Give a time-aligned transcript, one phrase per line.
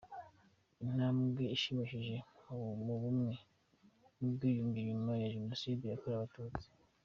[0.83, 2.15] Intambwe ishimishije
[2.85, 3.33] mu bumwe
[4.17, 6.67] n’ubwiyunge nyuma ya Jenoside yakorewe Abatutsi.